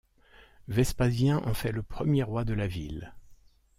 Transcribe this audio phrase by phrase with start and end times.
[0.67, 3.13] Vespasien en fait le premier roi de la ville.